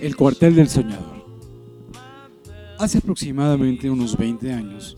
[0.00, 1.26] El cuartel del soñador.
[2.78, 4.96] Hace aproximadamente unos 20 años,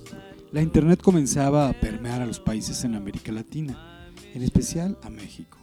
[0.52, 5.56] la Internet comenzaba a permear a los países en América Latina, en especial a México.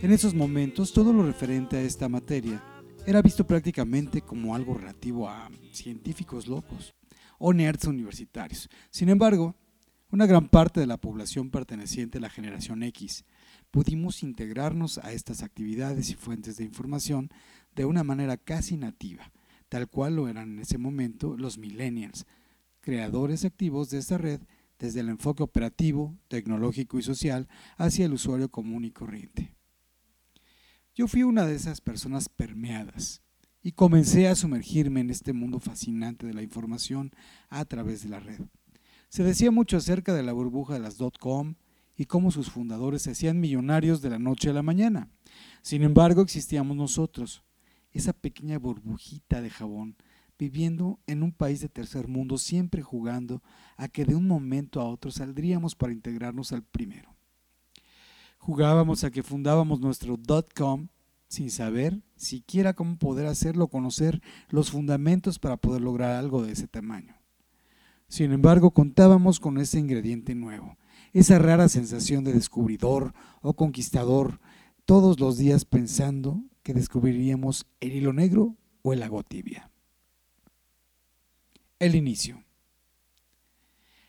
[0.00, 2.62] En esos momentos, todo lo referente a esta materia
[3.06, 6.94] era visto prácticamente como algo relativo a científicos locos
[7.38, 8.70] o nerds universitarios.
[8.90, 9.54] Sin embargo,
[10.10, 13.24] una gran parte de la población perteneciente a la generación X
[13.70, 17.28] pudimos integrarnos a estas actividades y fuentes de información
[17.76, 19.30] de una manera casi nativa,
[19.68, 22.26] tal cual lo eran en ese momento los millennials,
[22.80, 24.40] creadores activos de esta red
[24.78, 29.54] desde el enfoque operativo, tecnológico y social hacia el usuario común y corriente.
[30.94, 33.22] Yo fui una de esas personas permeadas
[33.62, 37.12] y comencé a sumergirme en este mundo fascinante de la información
[37.50, 38.40] a través de la red.
[39.10, 41.54] Se decía mucho acerca de la burbuja de las .com
[41.96, 45.10] y cómo sus fundadores se hacían millonarios de la noche a la mañana.
[45.62, 47.42] Sin embargo, existíamos nosotros,
[47.96, 49.96] esa pequeña burbujita de jabón,
[50.38, 53.42] viviendo en un país de tercer mundo, siempre jugando
[53.76, 57.16] a que de un momento a otro saldríamos para integrarnos al primero.
[58.38, 60.16] Jugábamos a que fundábamos nuestro
[60.54, 60.88] .com
[61.28, 66.68] sin saber siquiera cómo poder hacerlo, conocer los fundamentos para poder lograr algo de ese
[66.68, 67.16] tamaño.
[68.08, 70.76] Sin embargo, contábamos con ese ingrediente nuevo,
[71.12, 74.40] esa rara sensación de descubridor o conquistador,
[74.84, 79.70] todos los días pensando que descubriríamos el hilo negro o el agua tibia.
[81.78, 82.42] El inicio.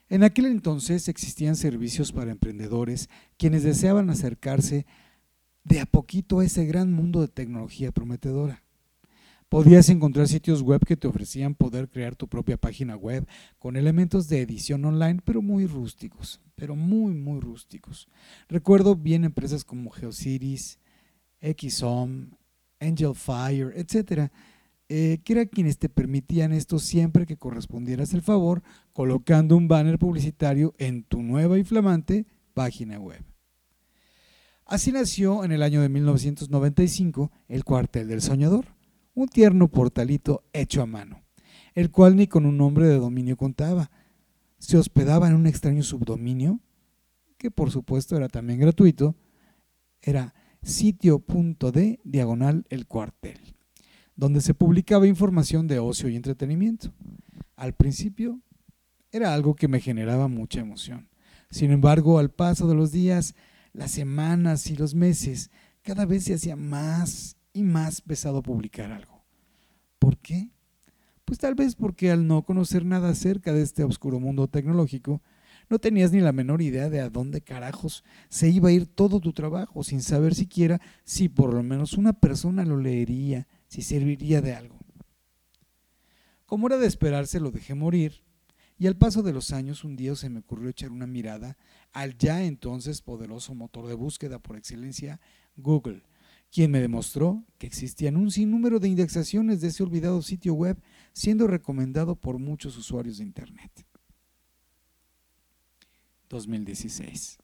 [0.09, 4.88] En aquel entonces existían servicios para emprendedores quienes deseaban acercarse
[5.66, 8.64] de a poquito a ese gran mundo de tecnología prometedora.
[9.49, 13.27] Podías encontrar sitios web que te ofrecían poder crear tu propia página web
[13.59, 18.08] con elementos de edición online, pero muy rústicos, pero muy, muy rústicos.
[18.49, 20.80] Recuerdo bien empresas como GeoCities,
[21.39, 22.31] XHome,
[22.80, 24.32] Angel Fire, etcétera,
[24.89, 29.99] eh, que eran quienes te permitían esto siempre que correspondieras el favor colocando un banner
[29.99, 33.23] publicitario en tu nueva y flamante página web.
[34.65, 38.65] Así nació en el año de 1995 el Cuartel del Soñador,
[39.14, 41.23] un tierno portalito hecho a mano,
[41.73, 43.92] el cual ni con un nombre de dominio contaba.
[44.58, 46.59] Se hospedaba en un extraño subdominio,
[47.38, 49.15] que por supuesto era también gratuito,
[50.02, 53.58] era sitio.d diagonal el cuartel
[54.18, 56.92] donde se publicaba información de ocio y entretenimiento.
[57.56, 58.42] Al principio
[59.12, 61.08] era algo que me generaba mucha emoción.
[61.50, 63.36] Sin embargo, al paso de los días,
[63.73, 65.52] las semanas y los meses,
[65.84, 69.24] cada vez se hacía más y más pesado publicar algo.
[70.00, 70.50] ¿Por qué?
[71.24, 75.22] Pues tal vez porque al no conocer nada acerca de este oscuro mundo tecnológico,
[75.70, 79.20] no tenías ni la menor idea de a dónde carajos se iba a ir todo
[79.20, 84.42] tu trabajo, sin saber siquiera si por lo menos una persona lo leería, si serviría
[84.42, 84.77] de algo.
[86.45, 88.23] Como era de esperarse, lo dejé morir,
[88.80, 91.58] y al paso de los años un día se me ocurrió echar una mirada
[91.92, 95.20] al ya entonces poderoso motor de búsqueda por excelencia,
[95.56, 96.04] Google,
[96.52, 100.80] quien me demostró que existían un sinnúmero de indexaciones de ese olvidado sitio web
[101.11, 103.86] siendo recomendado por muchos usuarios de Internet.
[106.30, 107.39] 2016.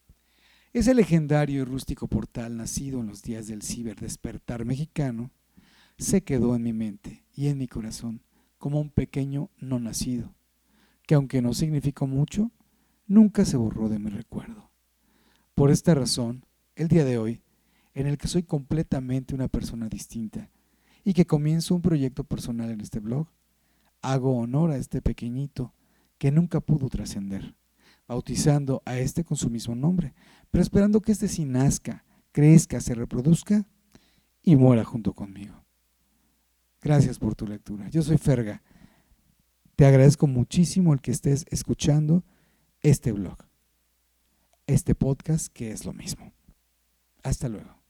[0.73, 5.31] Ese legendario y rústico portal nacido en los días del ciberdespertar mexicano
[5.97, 8.21] se quedó en mi mente y en mi corazón
[8.57, 10.33] como un pequeño no nacido,
[11.05, 12.51] que aunque no significó mucho,
[13.07, 14.71] nunca se borró de mi recuerdo.
[15.53, 16.45] Por esta razón,
[16.75, 17.41] el día de hoy,
[17.93, 20.49] en el que soy completamente una persona distinta
[21.03, 23.27] y que comienzo un proyecto personal en este blog,
[24.01, 25.73] hago honor a este pequeñito
[26.17, 27.55] que nunca pudo trascender,
[28.07, 30.13] bautizando a este con su mismo nombre,
[30.51, 33.65] pero esperando que este sí nazca, crezca, se reproduzca
[34.41, 35.63] y muera junto conmigo.
[36.81, 37.89] Gracias por tu lectura.
[37.89, 38.61] Yo soy Ferga.
[39.75, 42.23] Te agradezco muchísimo el que estés escuchando
[42.81, 43.37] este blog,
[44.67, 46.33] este podcast que es lo mismo.
[47.23, 47.82] Hasta luego.